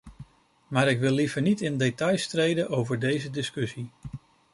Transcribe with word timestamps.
Maar 0.67 0.87
ik 0.87 0.99
wil 0.99 1.11
liever 1.11 1.41
niet 1.41 1.61
in 1.61 1.77
details 1.77 2.27
treden 2.27 2.69
over 2.69 2.99
deze 2.99 3.29
discussies. 3.29 3.87